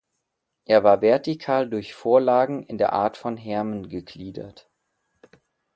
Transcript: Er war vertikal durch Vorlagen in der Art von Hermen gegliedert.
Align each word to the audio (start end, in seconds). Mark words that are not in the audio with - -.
Er 0.65 0.83
war 0.83 1.01
vertikal 1.03 1.69
durch 1.69 1.93
Vorlagen 1.93 2.63
in 2.63 2.79
der 2.79 2.91
Art 2.93 3.17
von 3.17 3.37
Hermen 3.37 3.87
gegliedert. 3.87 4.67